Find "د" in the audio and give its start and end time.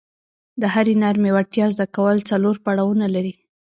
0.61-0.63